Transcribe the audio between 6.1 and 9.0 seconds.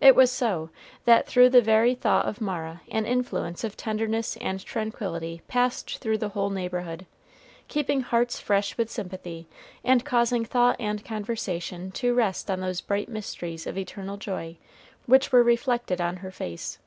the whole neighborhood, keeping hearts fresh with